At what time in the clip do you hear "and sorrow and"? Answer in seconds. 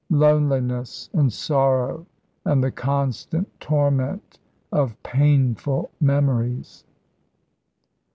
1.13-2.63